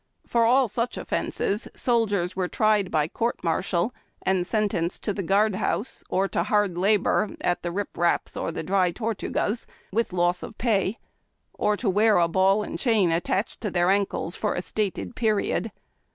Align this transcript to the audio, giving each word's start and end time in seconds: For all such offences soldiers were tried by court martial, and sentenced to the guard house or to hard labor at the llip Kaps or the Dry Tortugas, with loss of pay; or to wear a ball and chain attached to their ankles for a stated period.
For 0.25 0.45
all 0.45 0.67
such 0.67 0.97
offences 0.97 1.67
soldiers 1.75 2.35
were 2.35 2.47
tried 2.47 2.89
by 2.89 3.07
court 3.07 3.43
martial, 3.43 3.93
and 4.23 4.47
sentenced 4.47 5.03
to 5.03 5.13
the 5.13 5.21
guard 5.21 5.57
house 5.57 6.03
or 6.09 6.27
to 6.29 6.41
hard 6.45 6.75
labor 6.75 7.29
at 7.41 7.61
the 7.61 7.69
llip 7.69 7.93
Kaps 7.93 8.35
or 8.35 8.51
the 8.51 8.63
Dry 8.63 8.91
Tortugas, 8.91 9.67
with 9.91 10.11
loss 10.11 10.41
of 10.41 10.57
pay; 10.57 10.97
or 11.53 11.77
to 11.77 11.87
wear 11.87 12.17
a 12.17 12.27
ball 12.27 12.63
and 12.63 12.79
chain 12.79 13.11
attached 13.11 13.61
to 13.61 13.69
their 13.69 13.91
ankles 13.91 14.35
for 14.35 14.55
a 14.55 14.61
stated 14.63 15.15
period. 15.15 15.71